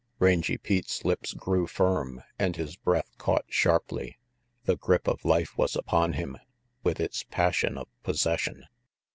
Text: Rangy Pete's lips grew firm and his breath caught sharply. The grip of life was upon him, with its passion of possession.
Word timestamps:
Rangy 0.17 0.57
Pete's 0.57 1.05
lips 1.05 1.35
grew 1.35 1.67
firm 1.67 2.23
and 2.39 2.55
his 2.55 2.75
breath 2.75 3.11
caught 3.19 3.45
sharply. 3.49 4.17
The 4.63 4.75
grip 4.75 5.07
of 5.07 5.23
life 5.23 5.55
was 5.59 5.75
upon 5.75 6.13
him, 6.13 6.39
with 6.81 6.99
its 6.99 7.21
passion 7.21 7.77
of 7.77 7.87
possession. 8.01 8.63